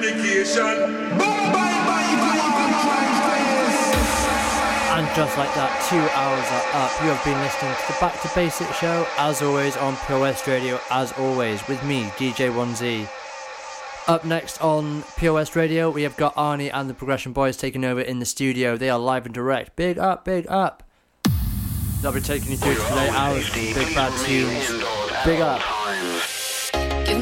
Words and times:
dedication. 0.00 0.64
And 4.92 5.08
just 5.16 5.36
like 5.36 5.52
that, 5.54 5.72
two 5.88 6.00
hours 6.16 6.46
are 6.48 6.66
up. 6.84 6.92
You 7.02 7.08
have 7.10 7.24
been 7.24 7.38
listening 7.40 7.74
to 7.74 7.92
the 7.92 7.98
Back 8.00 8.20
to 8.22 8.30
Basics 8.34 8.78
show, 8.78 9.06
as 9.18 9.42
always, 9.42 9.76
on 9.76 9.96
Pure 10.06 10.20
West 10.20 10.46
Radio, 10.46 10.80
as 10.90 11.12
always, 11.12 11.66
with 11.68 11.82
me, 11.84 12.04
DJ1Z. 12.16 13.08
Up 14.08 14.24
next 14.24 14.60
on 14.62 15.02
Pure 15.16 15.34
West 15.34 15.56
Radio, 15.56 15.90
we 15.90 16.02
have 16.02 16.16
got 16.16 16.34
Arnie 16.36 16.70
and 16.72 16.88
the 16.88 16.94
Progrezzion 16.94 17.32
Boys 17.32 17.56
taking 17.56 17.84
over 17.84 18.00
in 18.00 18.18
the 18.18 18.26
studio. 18.26 18.76
They 18.76 18.90
are 18.90 18.98
live 18.98 19.26
and 19.26 19.34
direct. 19.34 19.76
Big 19.76 19.98
up, 19.98 20.24
big 20.24 20.46
up. 20.48 20.82
They'll 22.00 22.12
be 22.12 22.20
taking 22.20 22.50
you 22.50 22.56
through 22.56 22.74
today 22.74 23.08
hours, 23.10 23.52
big 23.52 23.94
bad 23.94 24.12
tunes. 24.26 24.68
Big 25.24 25.40
up. 25.40 25.81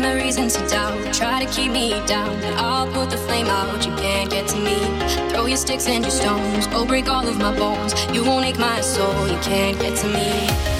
Give 0.01 0.15
me 0.15 0.23
reason 0.23 0.49
to 0.49 0.67
doubt, 0.67 1.13
try 1.13 1.45
to 1.45 1.53
keep 1.53 1.73
me 1.73 1.91
down. 2.07 2.35
And 2.43 2.55
I'll 2.59 2.91
put 2.91 3.11
the 3.11 3.19
flame 3.19 3.49
out, 3.49 3.85
you 3.85 3.93
can't 3.97 4.31
get 4.31 4.49
to 4.49 4.57
me. 4.57 4.79
Throw 5.29 5.45
your 5.45 5.59
sticks 5.59 5.87
and 5.89 6.03
your 6.03 6.11
stones, 6.11 6.67
go 6.69 6.87
break 6.87 7.07
all 7.11 7.29
of 7.29 7.37
my 7.37 7.55
bones. 7.55 7.93
You 8.11 8.25
won't 8.25 8.47
ache 8.47 8.59
my 8.59 8.81
soul, 8.81 9.29
you 9.29 9.37
can't 9.41 9.79
get 9.79 9.99
to 9.99 10.09
me. 10.09 10.80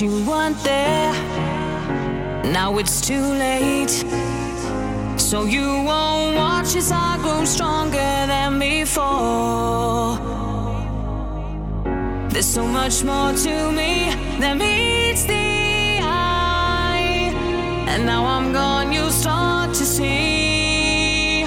But 0.00 0.06
you 0.06 0.24
weren't 0.24 0.62
there. 0.64 1.12
Now 2.52 2.78
it's 2.78 3.00
too 3.00 3.20
late. 3.20 3.90
So 5.18 5.44
you 5.44 5.66
won't 5.84 6.36
watch 6.36 6.74
as 6.76 6.90
I 6.92 7.18
grow 7.22 7.44
stronger 7.44 8.10
than 8.26 8.58
before. 8.58 10.18
There's 12.30 12.46
so 12.46 12.66
much 12.66 13.04
more 13.04 13.32
to 13.32 13.72
me 13.72 14.14
than 14.40 14.58
meets 14.58 15.24
the 15.24 15.98
eye. 16.02 17.32
And 17.88 18.06
now 18.06 18.24
I'm 18.24 18.52
gone, 18.52 18.92
you'll 18.92 19.10
start 19.10 19.74
to 19.74 19.84
see. 19.84 21.44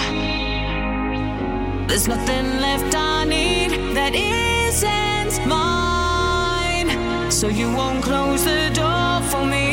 There's 1.88 2.08
nothing 2.08 2.60
left 2.62 2.96
I 2.96 3.26
need 3.26 3.96
that 3.96 4.14
isn't 4.14 5.48
mine. 5.48 6.03
So 7.34 7.48
you 7.48 7.68
won't 7.74 8.04
close 8.04 8.44
the 8.46 8.70
door 8.74 9.22
for 9.30 9.44
me. 9.44 9.73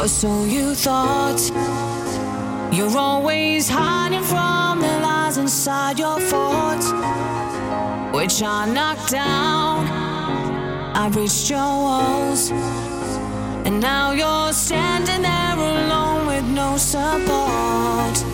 Or 0.00 0.08
so 0.08 0.44
you 0.44 0.74
thought. 0.74 1.40
You're 2.72 2.96
always 2.96 3.68
hiding 3.68 4.22
from 4.22 4.80
the 4.80 4.98
lies 5.00 5.36
inside 5.36 5.98
your 5.98 6.18
thoughts, 6.20 6.86
which 8.16 8.42
I 8.42 8.64
knocked 8.72 9.10
down. 9.10 9.86
I 10.94 11.08
reached 11.08 11.50
your 11.50 11.72
walls, 11.84 12.50
and 13.66 13.78
now 13.80 14.12
you're 14.12 14.52
standing 14.54 15.22
there 15.22 15.56
alone 15.56 16.26
with 16.26 16.46
no 16.46 16.78
support. 16.78 18.29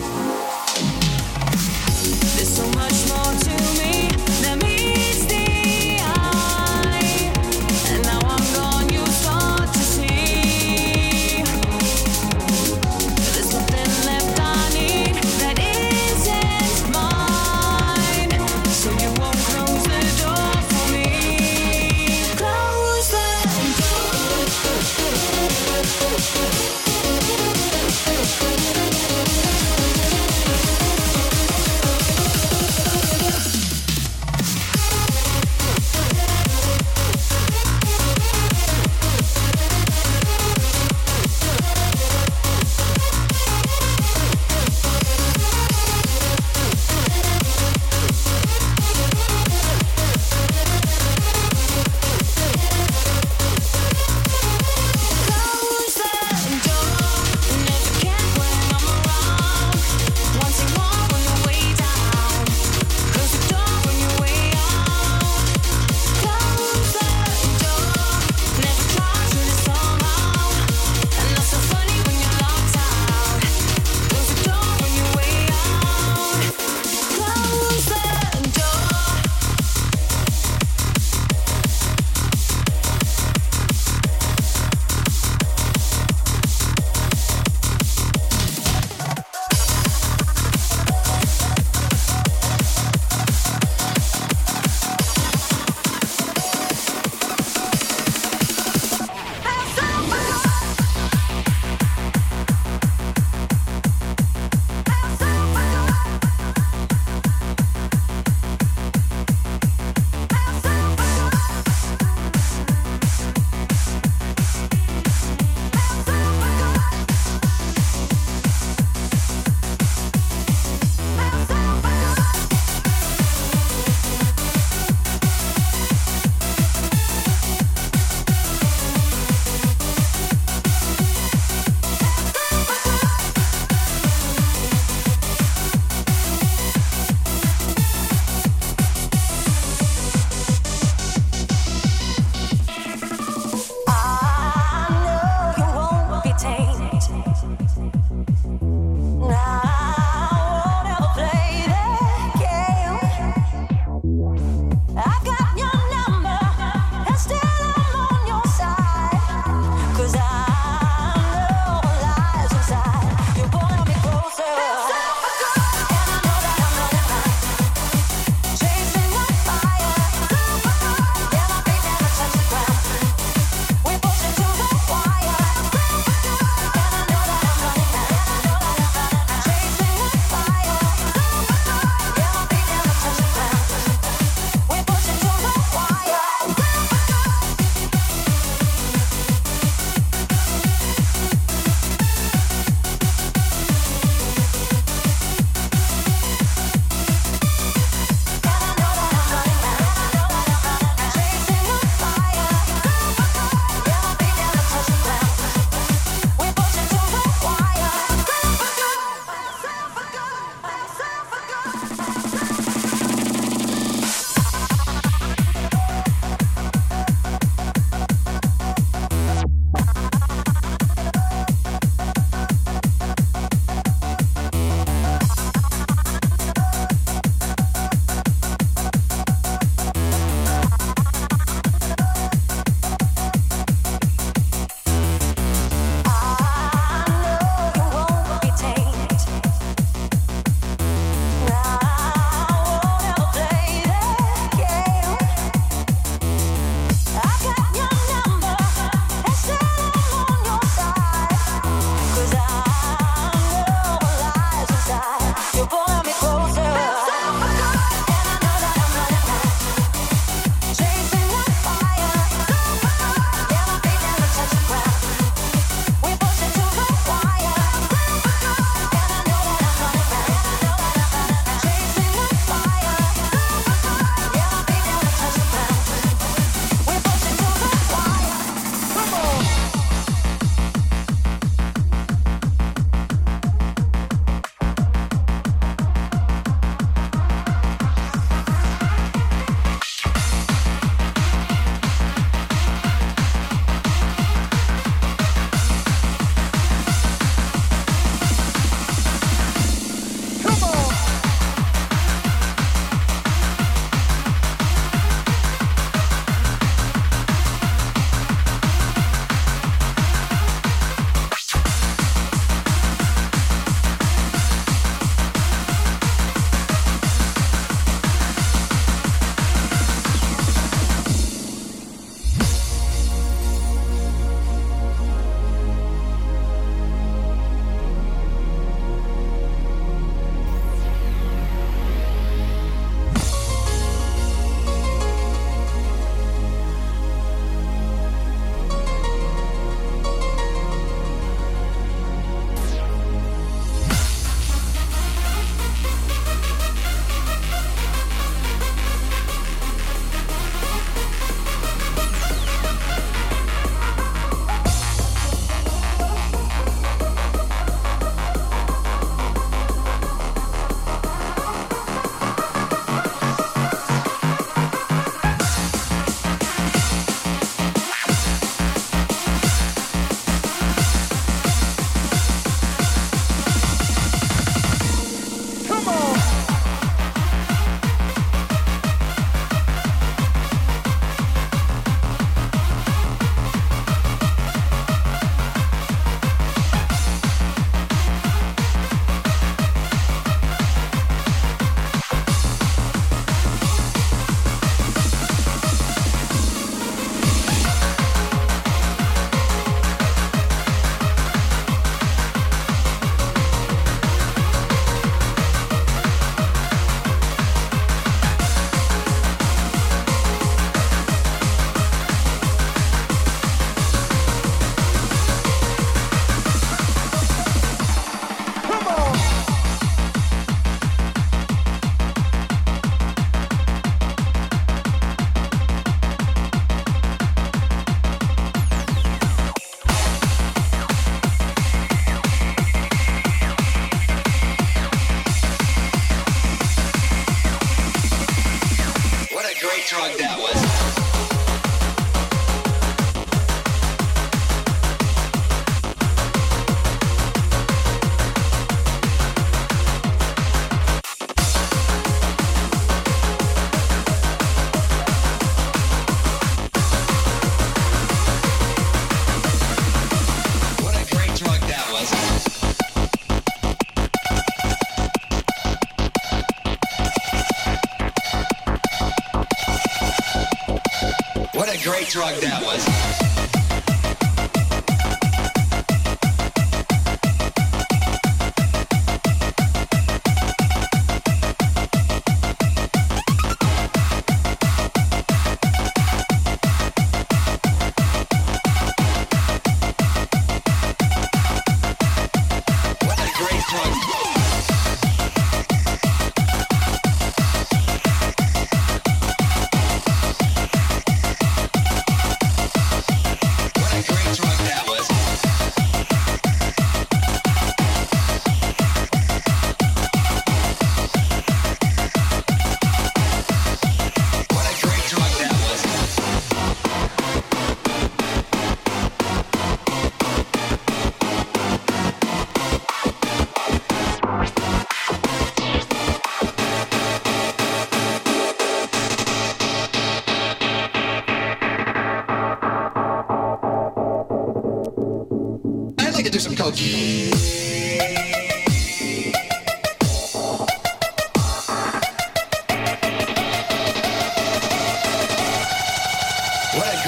drug 472.09 472.35
that 472.35 472.63
was. 472.63 472.96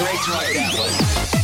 great 0.00 0.14
job, 0.22 0.42
that. 0.76 1.39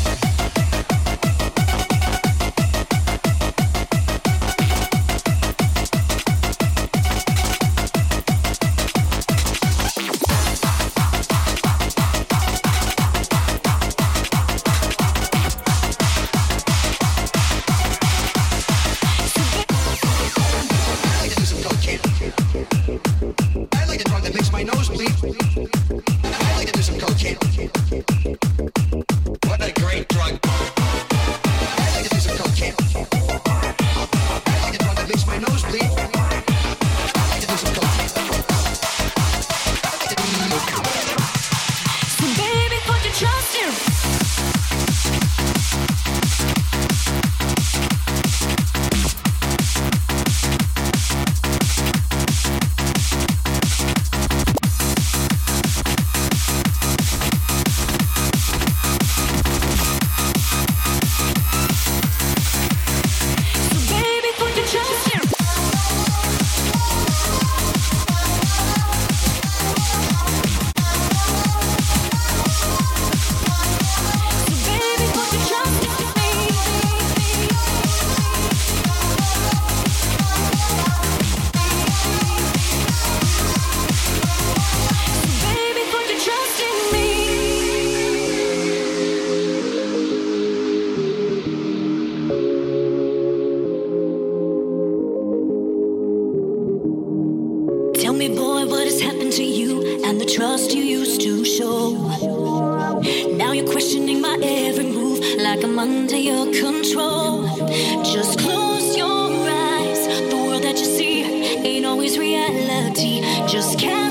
just 113.56 113.78
can't 113.78 114.05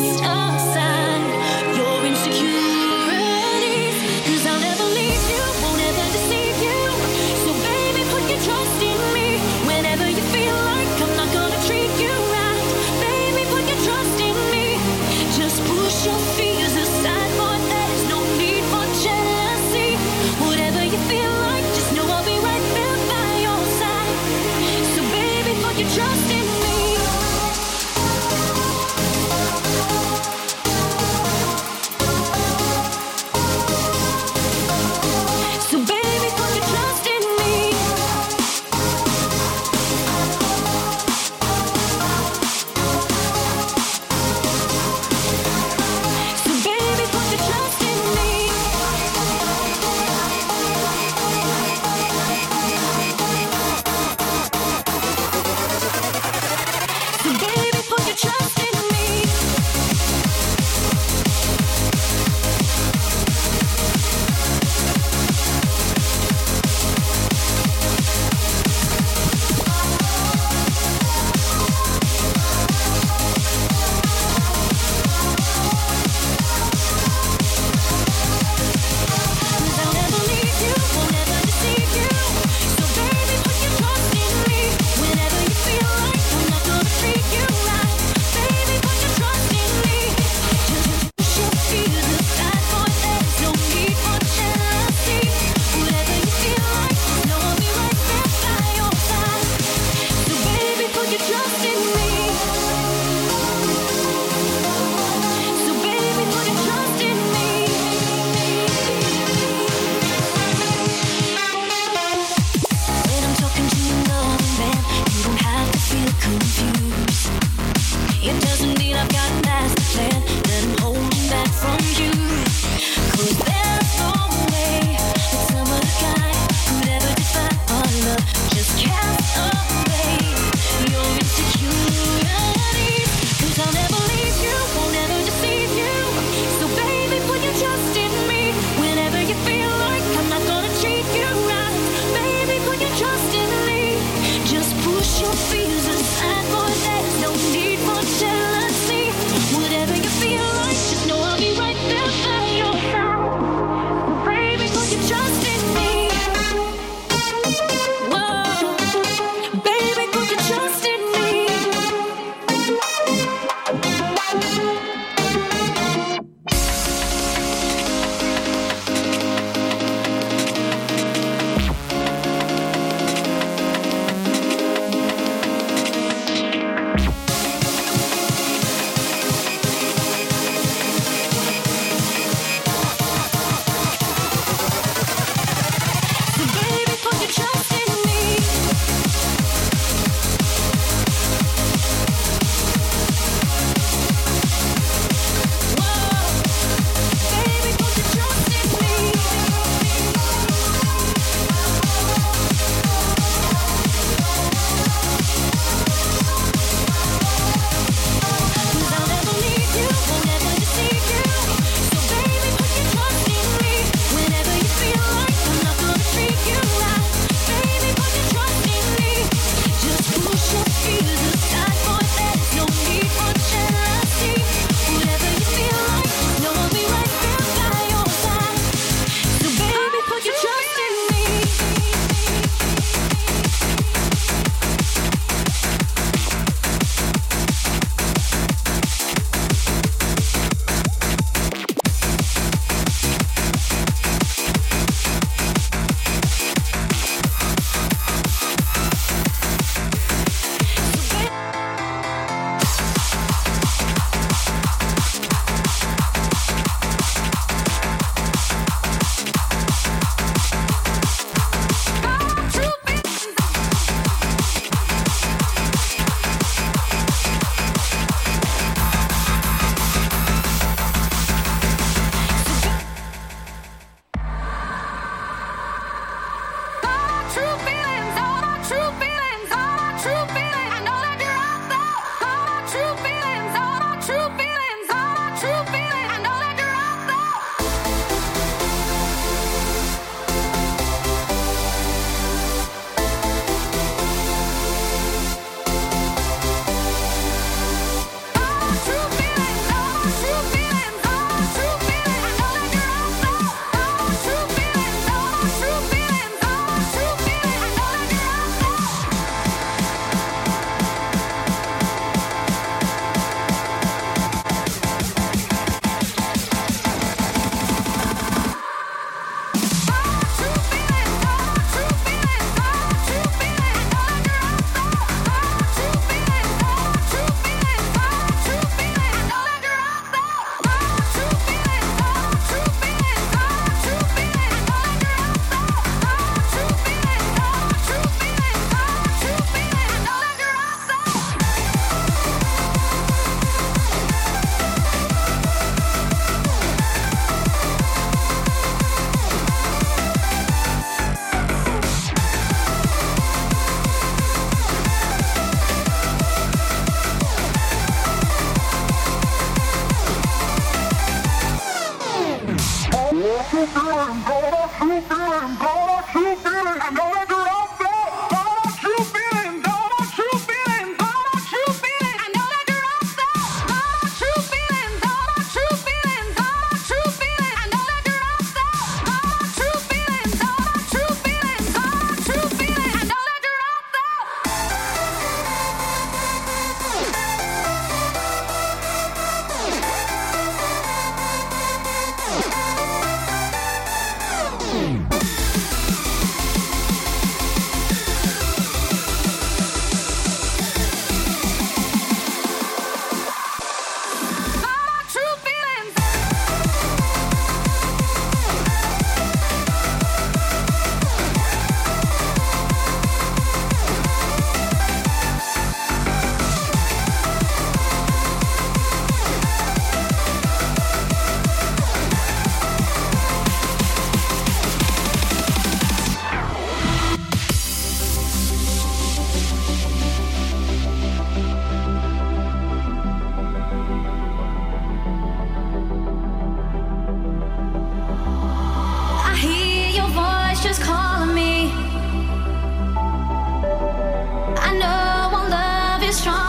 strong. 446.15 446.44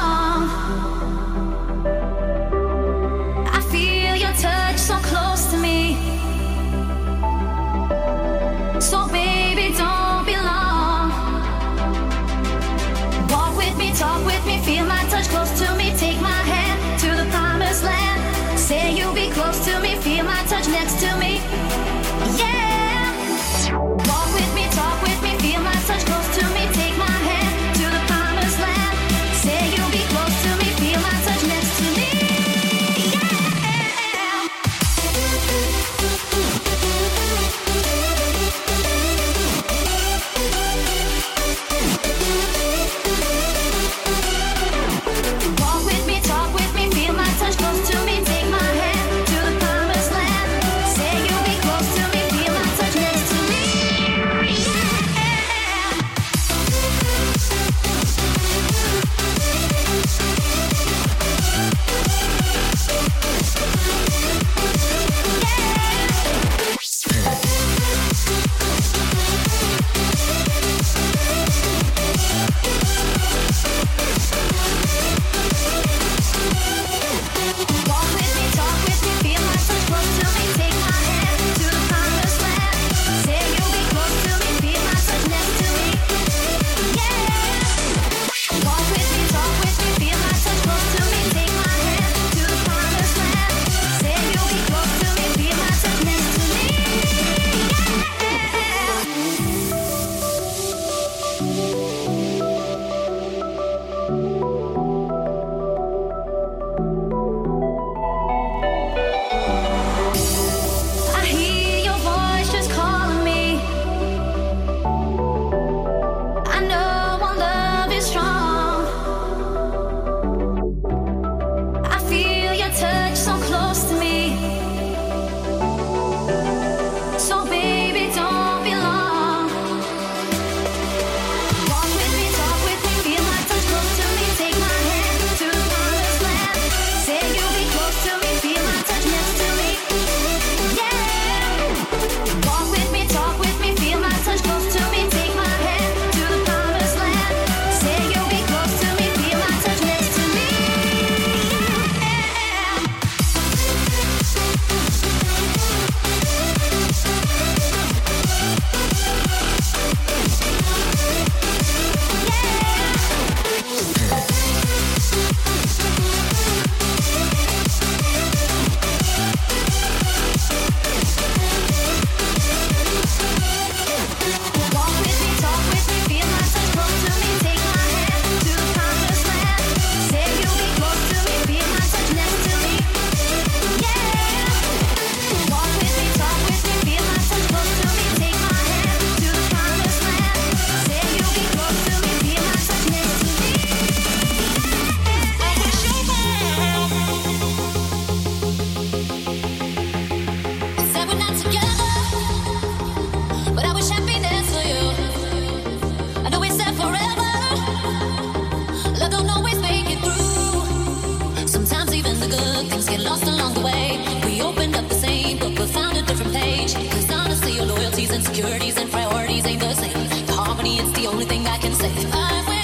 If 221.88 222.12
I 222.12 222.55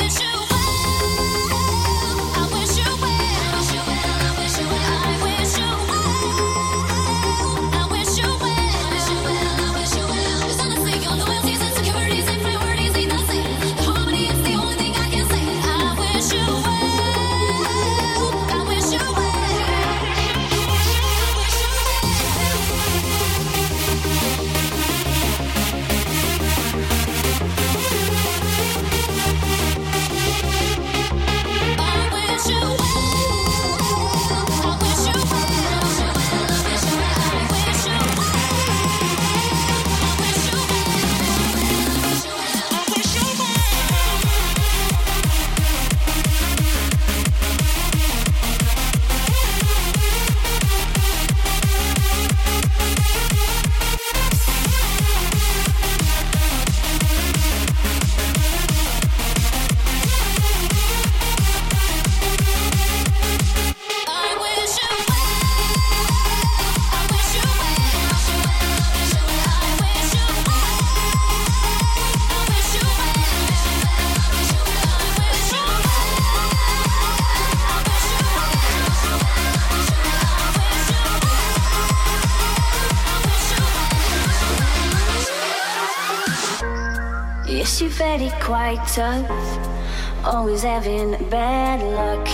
Always 90.63 90.85
having 90.85 91.29
bad 91.29 91.83
luck. 91.83 92.29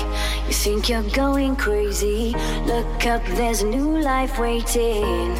You 0.46 0.52
think 0.52 0.88
you're 0.88 1.02
going 1.14 1.56
crazy. 1.56 2.34
Look 2.66 3.06
up, 3.06 3.24
there's 3.24 3.62
a 3.62 3.66
new 3.66 4.00
life 4.00 4.38
waiting. 4.38 5.34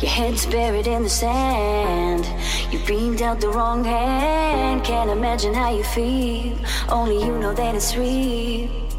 Your 0.00 0.10
head's 0.10 0.46
buried 0.46 0.86
in 0.86 1.02
the 1.02 1.10
sand. 1.10 2.26
You've 2.72 2.86
been 2.86 3.16
dealt 3.16 3.40
the 3.40 3.50
wrong 3.50 3.84
hand. 3.84 4.84
Can't 4.84 5.10
imagine 5.10 5.52
how 5.52 5.70
you 5.70 5.84
feel. 5.84 6.56
Only 6.88 7.22
you 7.22 7.38
know 7.38 7.52
that 7.52 7.74
it's 7.74 7.94
real. 7.94 8.89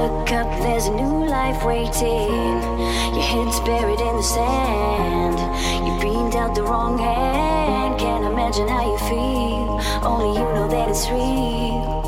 Look 0.00 0.32
up, 0.32 0.48
there's 0.62 0.86
a 0.86 0.94
new 0.94 1.26
life 1.26 1.62
waiting. 1.62 2.32
Your 3.12 3.22
head's 3.22 3.60
buried 3.60 4.00
in 4.00 4.16
the 4.16 4.22
sand. 4.22 5.38
You've 5.86 6.00
been 6.00 6.30
dealt 6.30 6.54
the 6.54 6.62
wrong 6.62 6.96
hand. 6.96 8.00
Can't 8.00 8.24
imagine 8.24 8.66
how 8.66 8.90
you 8.90 8.98
feel. 9.10 9.78
Only 10.02 10.38
you 10.38 10.46
know 10.54 10.68
that 10.68 10.88
it's 10.88 11.06
real. 11.10 11.99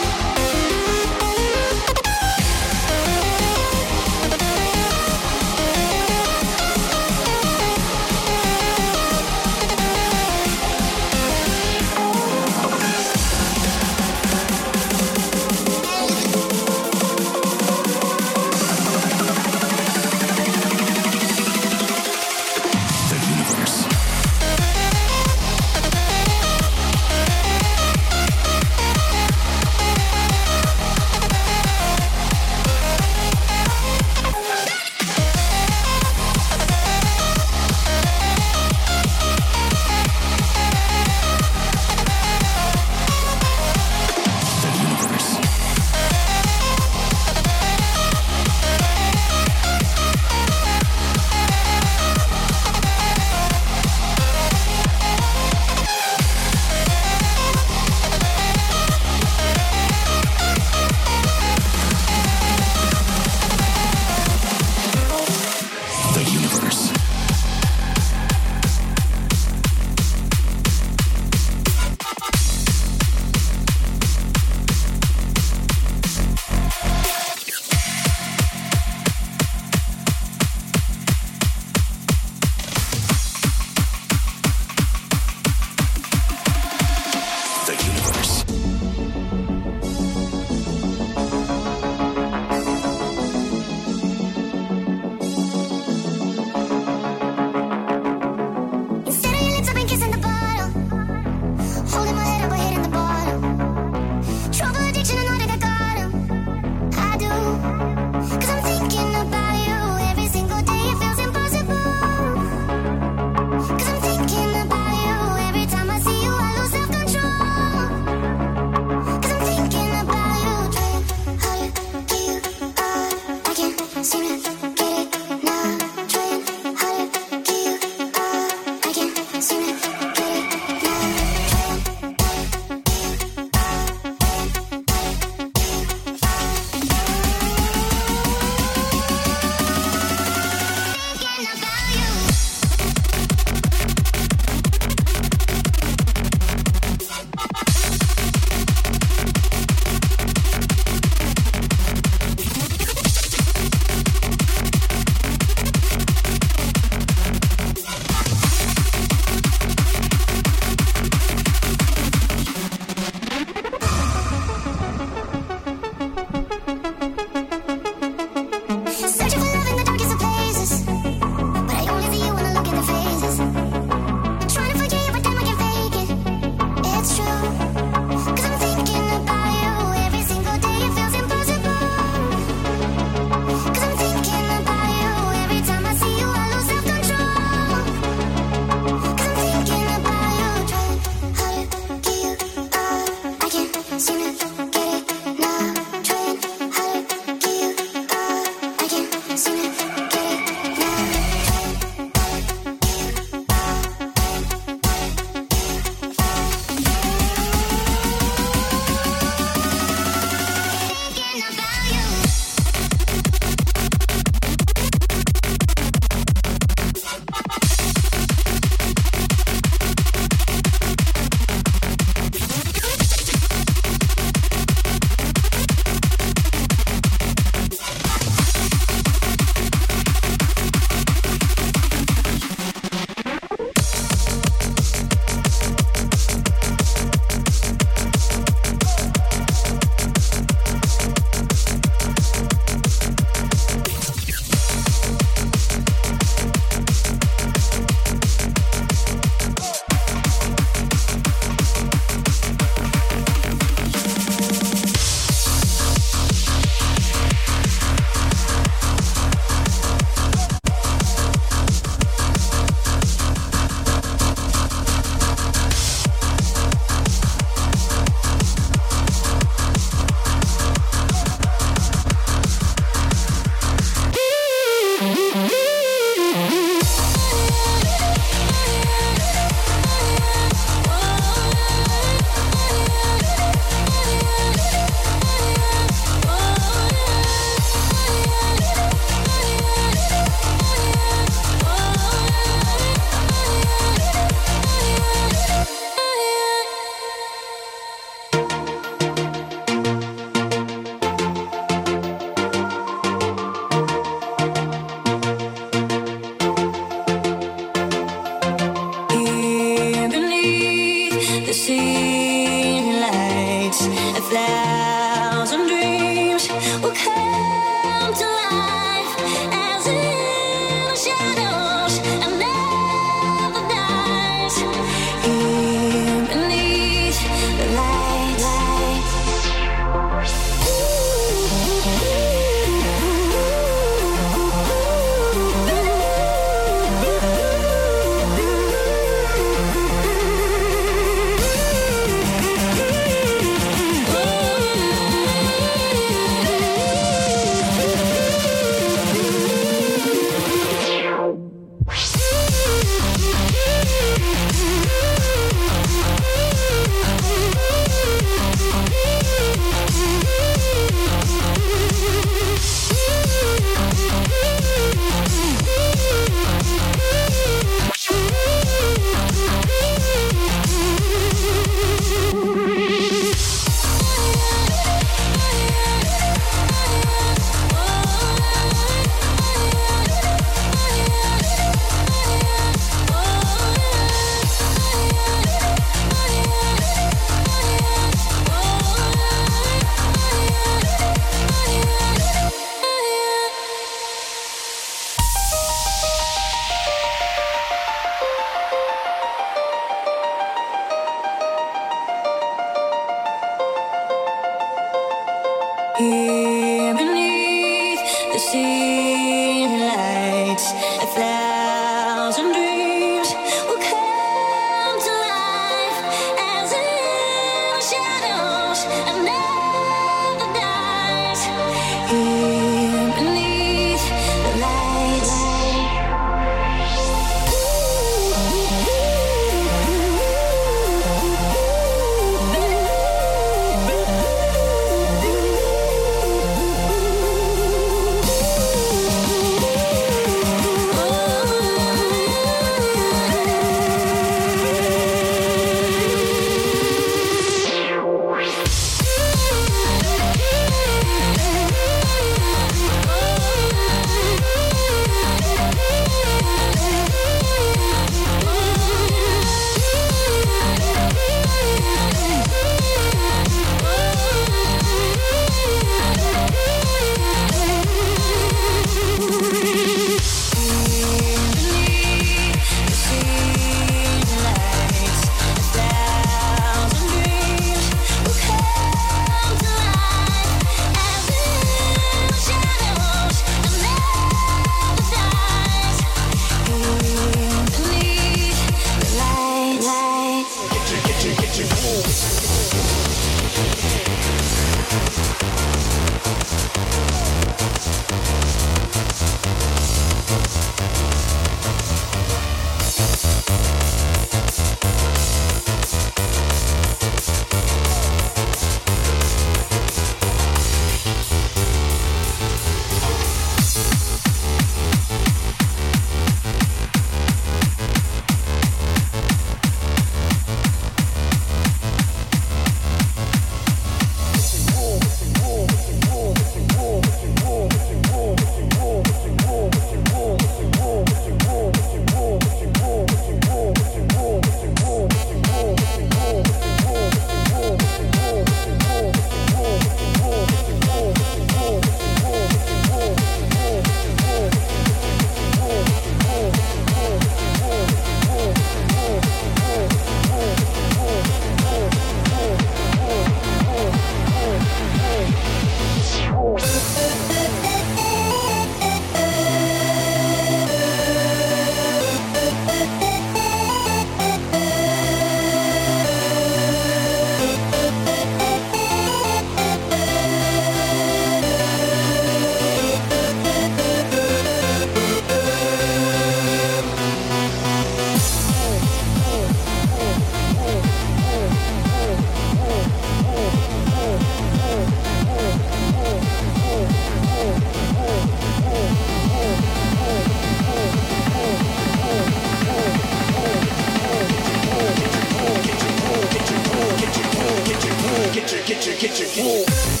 Whoa. 599.41 600.00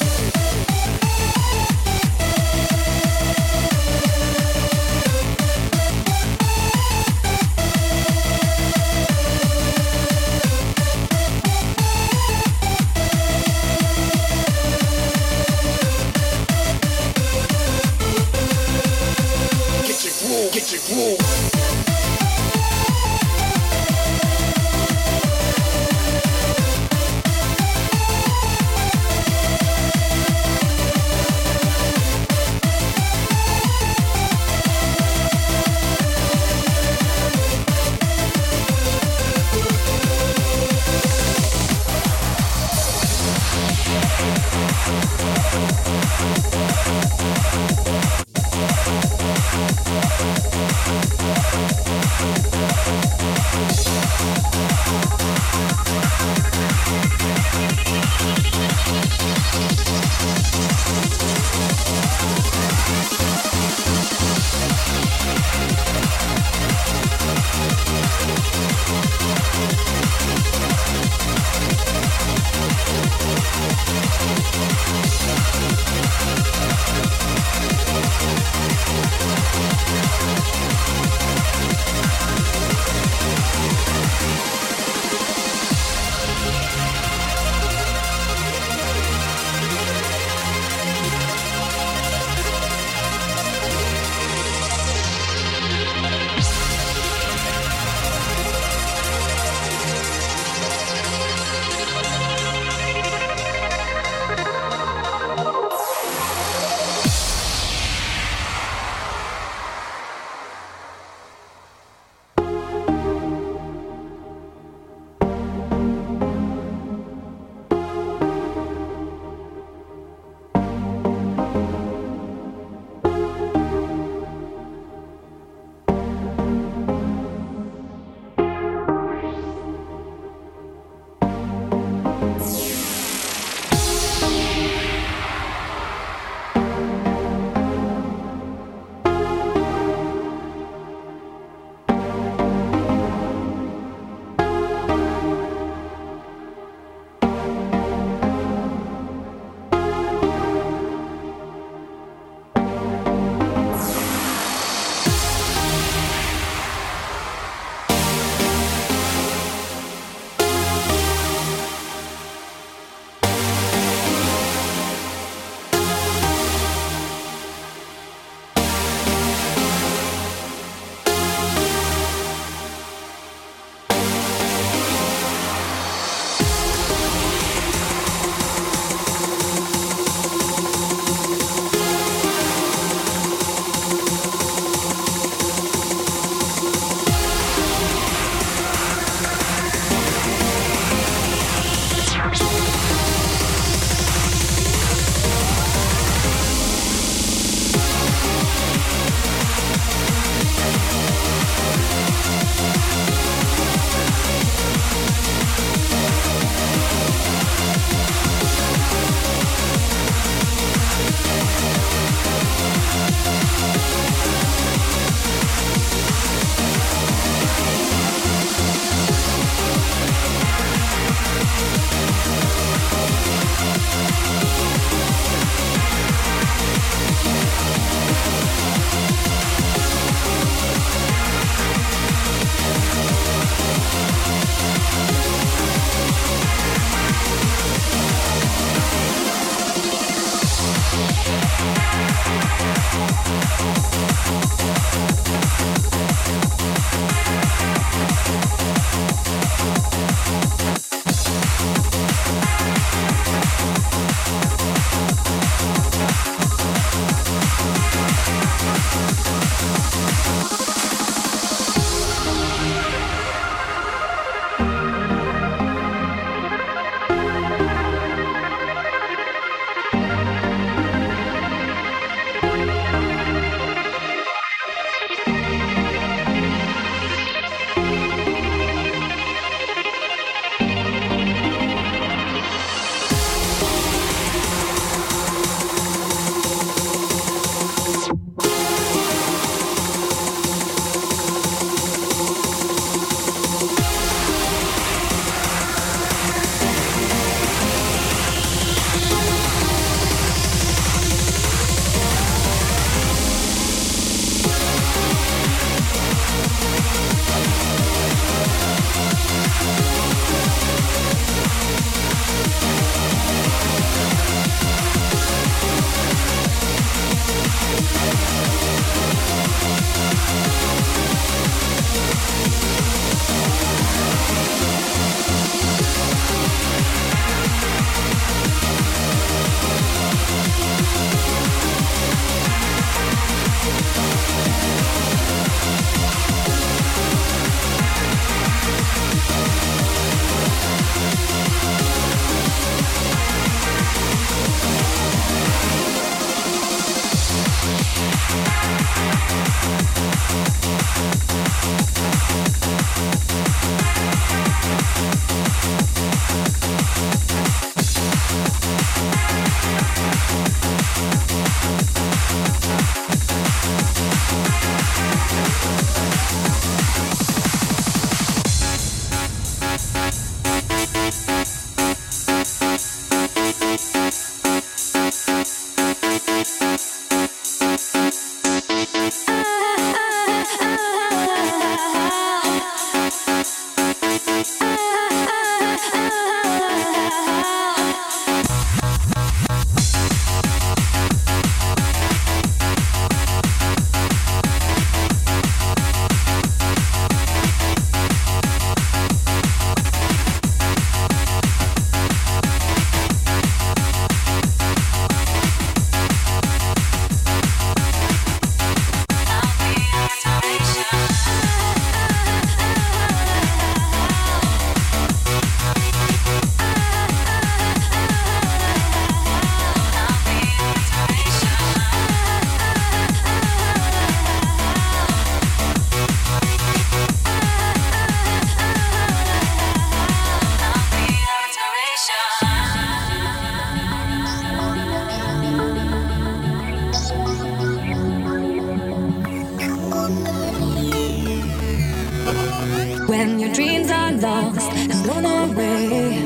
When 443.07 443.39
your 443.39 443.51
dreams 443.53 443.89
are 443.91 444.11
lost 444.11 444.71
and 444.71 445.03
blown 445.03 445.25
away, 445.25 446.23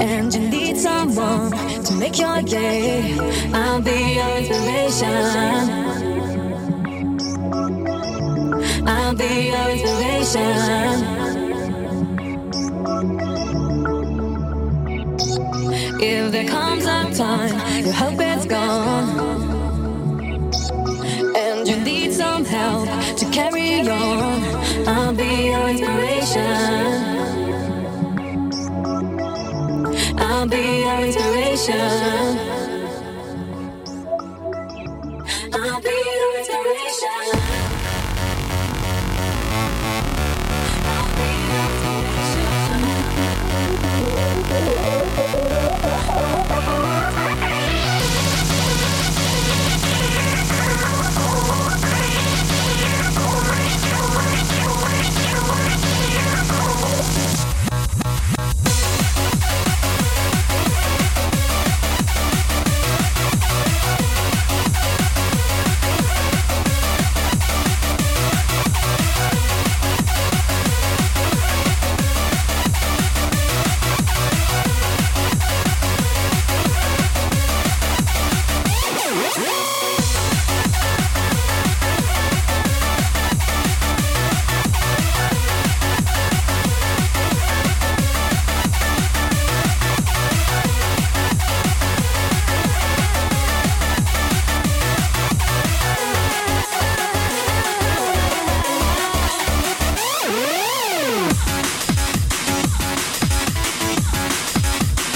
and 0.00 0.34
you 0.34 0.40
need 0.48 0.76
someone 0.76 1.50
to 1.84 1.92
make 1.94 2.18
your 2.18 2.42
day, 2.42 3.16
I'll 3.52 3.80
be 3.80 4.14
your 4.18 4.38
inspiration. 4.38 5.70
I'll 8.86 9.14
be 9.14 9.50
your 9.52 9.70
inspiration. 9.70 11.22
If 16.00 16.32
there 16.32 16.48
comes 16.48 16.84
a 16.84 17.14
time 17.14 17.84
your 17.84 17.92
hope 17.92 18.20
is 18.20 18.44
gone, 18.46 19.08
and 21.36 21.68
you 21.68 21.76
need 21.76 22.12
some 22.12 22.44
help 22.44 22.88
carry 23.32 23.80
on, 23.88 24.42
I'll 24.86 25.14
be 25.14 25.46
your 25.46 25.68
inspiration. 25.68 26.42
I'll 30.18 30.46
be 30.46 30.80
your 30.84 31.00
inspiration. 31.06 32.51